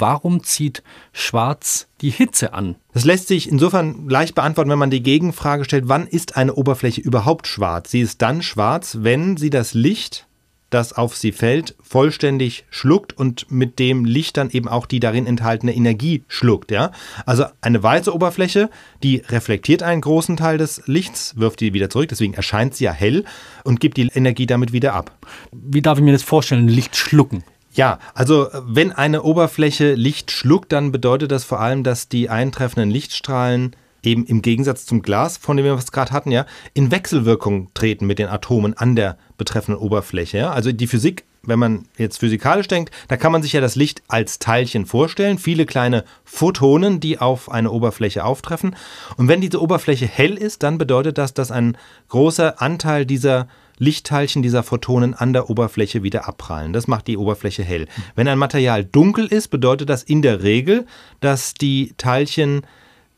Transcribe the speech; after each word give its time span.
warum 0.00 0.42
zieht 0.42 0.82
Schwarz 1.12 1.88
die 2.00 2.10
Hitze 2.10 2.52
an? 2.52 2.76
Das 2.92 3.04
lässt 3.04 3.28
sich 3.28 3.48
insofern 3.48 4.08
leicht 4.08 4.34
beantworten, 4.34 4.70
wenn 4.70 4.78
man 4.78 4.90
die 4.90 5.02
Gegenfrage 5.02 5.64
stellt, 5.64 5.88
wann 5.88 6.06
ist 6.06 6.36
eine 6.36 6.54
Oberfläche 6.54 7.00
überhaupt 7.00 7.46
schwarz? 7.46 7.90
Sie 7.90 8.00
ist 8.00 8.22
dann 8.22 8.42
schwarz, 8.42 8.98
wenn 9.00 9.36
sie 9.36 9.50
das 9.50 9.74
Licht 9.74 10.26
das 10.74 10.92
auf 10.92 11.16
sie 11.16 11.30
fällt, 11.30 11.76
vollständig 11.80 12.64
schluckt 12.68 13.16
und 13.16 13.48
mit 13.48 13.78
dem 13.78 14.04
Licht 14.04 14.36
dann 14.36 14.50
eben 14.50 14.66
auch 14.66 14.86
die 14.86 14.98
darin 14.98 15.24
enthaltene 15.24 15.72
Energie 15.72 16.24
schluckt. 16.26 16.72
Ja? 16.72 16.90
Also 17.26 17.44
eine 17.60 17.80
weiße 17.80 18.12
Oberfläche, 18.12 18.70
die 19.02 19.18
reflektiert 19.28 19.84
einen 19.84 20.00
großen 20.00 20.36
Teil 20.36 20.58
des 20.58 20.82
Lichts, 20.86 21.38
wirft 21.38 21.60
die 21.60 21.74
wieder 21.74 21.90
zurück, 21.90 22.08
deswegen 22.08 22.34
erscheint 22.34 22.74
sie 22.74 22.84
ja 22.84 22.92
hell 22.92 23.24
und 23.62 23.78
gibt 23.78 23.96
die 23.98 24.08
Energie 24.08 24.46
damit 24.46 24.72
wieder 24.72 24.94
ab. 24.94 25.16
Wie 25.52 25.80
darf 25.80 25.98
ich 25.98 26.04
mir 26.04 26.12
das 26.12 26.24
vorstellen, 26.24 26.66
Licht 26.66 26.96
schlucken? 26.96 27.44
Ja, 27.74 27.98
also 28.14 28.48
wenn 28.66 28.92
eine 28.92 29.22
Oberfläche 29.22 29.94
Licht 29.94 30.30
schluckt, 30.30 30.72
dann 30.72 30.92
bedeutet 30.92 31.32
das 31.32 31.44
vor 31.44 31.60
allem, 31.60 31.82
dass 31.82 32.08
die 32.08 32.30
eintreffenden 32.30 32.90
Lichtstrahlen 32.90 33.74
eben 34.04 34.24
im 34.26 34.42
Gegensatz 34.42 34.86
zum 34.86 35.02
Glas, 35.02 35.36
von 35.36 35.56
dem 35.56 35.66
wir 35.66 35.74
es 35.74 35.90
gerade 35.90 36.12
hatten, 36.12 36.30
ja, 36.30 36.46
in 36.72 36.90
Wechselwirkung 36.90 37.70
treten 37.74 38.06
mit 38.06 38.18
den 38.18 38.28
Atomen 38.28 38.74
an 38.74 38.94
der 38.94 39.18
betreffenden 39.38 39.82
Oberfläche. 39.82 40.38
Ja. 40.38 40.52
Also 40.52 40.70
die 40.70 40.86
Physik, 40.86 41.24
wenn 41.42 41.58
man 41.58 41.86
jetzt 41.98 42.18
physikalisch 42.18 42.68
denkt, 42.68 42.94
da 43.08 43.16
kann 43.16 43.32
man 43.32 43.42
sich 43.42 43.52
ja 43.52 43.60
das 43.60 43.74
Licht 43.74 44.02
als 44.08 44.38
Teilchen 44.38 44.86
vorstellen, 44.86 45.38
viele 45.38 45.66
kleine 45.66 46.04
Photonen, 46.24 47.00
die 47.00 47.18
auf 47.18 47.50
eine 47.50 47.70
Oberfläche 47.70 48.24
auftreffen. 48.24 48.76
Und 49.16 49.28
wenn 49.28 49.40
diese 49.40 49.60
Oberfläche 49.60 50.06
hell 50.06 50.34
ist, 50.34 50.62
dann 50.62 50.78
bedeutet 50.78 51.18
das, 51.18 51.34
dass 51.34 51.50
ein 51.50 51.76
großer 52.08 52.62
Anteil 52.62 53.04
dieser 53.04 53.48
Lichtteilchen 53.78 54.42
dieser 54.42 54.62
Photonen 54.62 55.14
an 55.14 55.32
der 55.32 55.50
Oberfläche 55.50 56.02
wieder 56.02 56.28
abprallen. 56.28 56.72
Das 56.72 56.88
macht 56.88 57.06
die 57.06 57.16
Oberfläche 57.16 57.62
hell. 57.62 57.86
Wenn 58.14 58.28
ein 58.28 58.38
Material 58.38 58.84
dunkel 58.84 59.26
ist, 59.26 59.48
bedeutet 59.48 59.88
das 59.88 60.02
in 60.02 60.22
der 60.22 60.42
Regel, 60.42 60.86
dass 61.20 61.54
die 61.54 61.94
Teilchen 61.96 62.62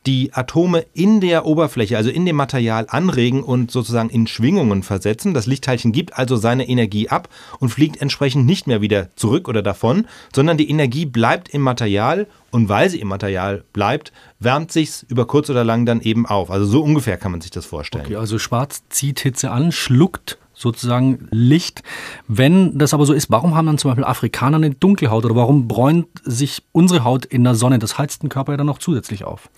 die 0.07 0.33
Atome 0.33 0.85
in 0.93 1.19
der 1.19 1.45
Oberfläche, 1.45 1.97
also 1.97 2.09
in 2.09 2.25
dem 2.25 2.37
Material 2.37 2.87
anregen 2.89 3.43
und 3.43 3.71
sozusagen 3.71 4.09
in 4.09 4.25
Schwingungen 4.25 4.81
versetzen. 4.81 5.33
Das 5.33 5.47
Lichtteilchen 5.47 5.91
gibt 5.91 6.17
also 6.17 6.37
seine 6.37 6.67
Energie 6.67 7.09
ab 7.09 7.27
und 7.59 7.69
fliegt 7.69 8.01
entsprechend 8.01 8.45
nicht 8.45 8.67
mehr 8.67 8.81
wieder 8.81 9.09
zurück 9.17 9.49
oder 9.49 9.61
davon, 9.61 10.07
sondern 10.33 10.57
die 10.57 10.69
Energie 10.69 11.05
bleibt 11.05 11.49
im 11.49 11.61
Material 11.61 12.25
und 12.51 12.69
weil 12.69 12.89
sie 12.89 13.01
im 13.01 13.09
Material 13.09 13.65
bleibt, 13.73 14.13
wärmt 14.39 14.71
sich's 14.71 15.05
über 15.09 15.27
kurz 15.27 15.49
oder 15.49 15.65
lang 15.65 15.85
dann 15.85 15.99
eben 15.99 16.25
auf. 16.25 16.49
Also 16.49 16.65
so 16.65 16.81
ungefähr 16.81 17.17
kann 17.17 17.31
man 17.31 17.41
sich 17.41 17.51
das 17.51 17.65
vorstellen. 17.65 18.05
Okay, 18.05 18.15
also 18.15 18.39
schwarz 18.39 18.83
zieht 18.89 19.19
Hitze 19.19 19.51
an, 19.51 19.73
schluckt 19.73 20.37
sozusagen 20.57 21.27
Licht. 21.31 21.83
Wenn 22.27 22.77
das 22.77 22.93
aber 22.93 23.05
so 23.05 23.13
ist, 23.13 23.29
warum 23.29 23.55
haben 23.55 23.67
dann 23.67 23.77
zum 23.77 23.91
Beispiel 23.91 24.03
Afrikaner 24.03 24.57
eine 24.57 24.71
dunkle 24.71 25.09
Haut 25.11 25.23
oder 25.23 25.35
warum 25.35 25.67
bräunt 25.67 26.07
sich 26.23 26.63
unsere 26.71 27.03
Haut 27.03 27.25
in 27.25 27.43
der 27.43 27.55
Sonne? 27.55 27.79
Das 27.79 27.97
heizt 27.97 28.23
den 28.23 28.29
Körper 28.29 28.53
ja 28.53 28.57
dann 28.57 28.67
noch 28.67 28.79
zusätzlich 28.79 29.23
auf. 29.23 29.49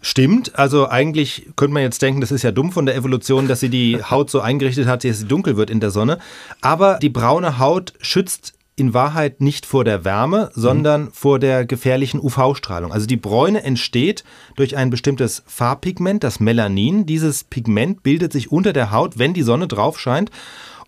Stimmt, 0.00 0.58
also 0.58 0.88
eigentlich 0.88 1.46
könnte 1.56 1.72
man 1.72 1.82
jetzt 1.82 2.02
denken, 2.02 2.20
das 2.20 2.30
ist 2.30 2.42
ja 2.42 2.52
dumm 2.52 2.72
von 2.72 2.84
der 2.86 2.94
Evolution, 2.94 3.48
dass 3.48 3.60
sie 3.60 3.70
die 3.70 4.02
Haut 4.10 4.30
so 4.30 4.40
eingerichtet 4.40 4.86
hat, 4.86 5.02
dass 5.02 5.18
sie 5.18 5.26
dunkel 5.26 5.56
wird 5.56 5.70
in 5.70 5.80
der 5.80 5.90
Sonne. 5.90 6.18
Aber 6.60 6.98
die 7.00 7.08
braune 7.08 7.58
Haut 7.58 7.94
schützt 8.00 8.54
in 8.76 8.92
Wahrheit 8.92 9.40
nicht 9.40 9.66
vor 9.66 9.84
der 9.84 10.04
Wärme, 10.04 10.50
sondern 10.54 11.02
mhm. 11.02 11.12
vor 11.12 11.38
der 11.38 11.64
gefährlichen 11.64 12.20
UV-Strahlung. 12.20 12.92
Also 12.92 13.06
die 13.06 13.16
Bräune 13.16 13.62
entsteht 13.62 14.24
durch 14.56 14.76
ein 14.76 14.90
bestimmtes 14.90 15.44
Farbpigment, 15.46 16.24
das 16.24 16.40
Melanin. 16.40 17.06
Dieses 17.06 17.44
Pigment 17.44 18.02
bildet 18.02 18.32
sich 18.32 18.50
unter 18.50 18.72
der 18.72 18.90
Haut, 18.90 19.18
wenn 19.18 19.32
die 19.32 19.42
Sonne 19.42 19.68
drauf 19.68 20.00
scheint. 20.00 20.30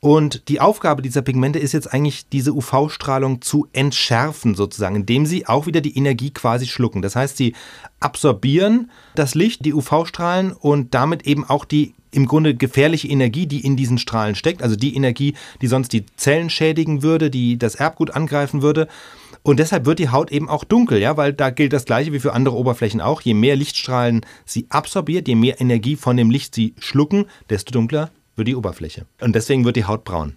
Und 0.01 0.49
die 0.49 0.61
Aufgabe 0.61 1.03
dieser 1.03 1.23
Pigmente 1.23 1.59
ist 1.59 1.73
jetzt 1.73 1.93
eigentlich, 1.93 2.29
diese 2.29 2.53
UV-Strahlung 2.53 3.43
zu 3.43 3.67
entschärfen, 3.73 4.55
sozusagen, 4.55 4.97
indem 4.97 5.27
sie 5.27 5.47
auch 5.47 5.67
wieder 5.67 5.81
die 5.81 5.97
Energie 5.97 6.31
quasi 6.31 6.67
schlucken. 6.67 7.03
Das 7.03 7.17
heißt, 7.17 7.37
sie 7.37 7.55
absorbieren 8.01 8.91
das 9.15 9.35
Licht, 9.35 9.65
die 9.65 9.75
UV-Strahlen 9.75 10.53
und 10.53 10.95
damit 10.95 11.27
eben 11.27 11.45
auch 11.45 11.65
die 11.65 11.95
im 12.13 12.27
Grunde 12.27 12.55
gefährliche 12.55 13.09
Energie, 13.09 13.47
die 13.47 13.65
in 13.65 13.77
diesen 13.77 13.99
Strahlen 13.99 14.35
steckt, 14.35 14.63
also 14.63 14.75
die 14.75 14.97
Energie, 14.97 15.35
die 15.61 15.67
sonst 15.67 15.93
die 15.93 16.07
Zellen 16.17 16.49
schädigen 16.49 17.03
würde, 17.03 17.31
die 17.31 17.59
das 17.59 17.75
Erbgut 17.75 18.11
angreifen 18.11 18.63
würde. 18.63 18.89
Und 19.43 19.61
deshalb 19.61 19.85
wird 19.87 19.99
die 19.99 20.09
Haut 20.09 20.33
eben 20.33 20.49
auch 20.49 20.65
dunkel, 20.65 20.99
ja, 20.99 21.17
weil 21.17 21.33
da 21.33 21.51
gilt 21.51 21.73
das 21.73 21.85
Gleiche 21.85 22.13
wie 22.13 22.19
für 22.19 22.33
andere 22.33 22.57
Oberflächen 22.57 23.01
auch. 23.01 23.21
Je 23.21 23.35
mehr 23.35 23.55
Lichtstrahlen 23.55 24.25
sie 24.45 24.67
absorbiert, 24.71 25.29
je 25.29 25.35
mehr 25.35 25.61
Energie 25.61 25.97
von 25.97 26.17
dem 26.17 26.31
Licht 26.31 26.55
sie 26.55 26.75
schlucken, 26.79 27.27
desto 27.51 27.71
dunkler 27.71 28.11
wird 28.37 28.49
die 28.49 28.57
Oberfläche. 28.57 29.07
Und 29.21 29.35
deswegen 29.35 29.65
wird 29.65 29.77
die 29.77 29.85
Haut 29.85 30.05
braun. 30.05 30.37